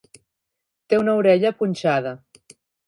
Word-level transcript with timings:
Té 0.93 0.99
una 1.03 1.15
orella 1.21 1.55
punxada. 1.61 2.19